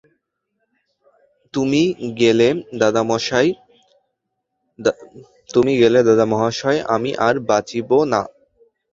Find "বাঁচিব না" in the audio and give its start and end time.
7.49-8.21